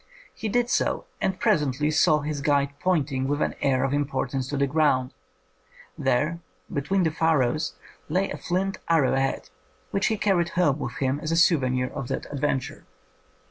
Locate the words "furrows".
7.11-7.75